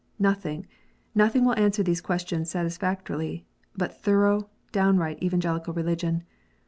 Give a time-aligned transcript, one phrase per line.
[0.17, 0.65] Nothing,
[1.13, 3.45] nothing will answer these questions satisfactorily,
[3.77, 6.23] but thorough, downright Evan gelical Keligion.